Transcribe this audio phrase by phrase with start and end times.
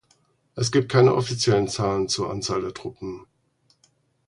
[0.55, 3.27] Es gibt keine offiziellen Zahlen zur Anzahl der Truppen.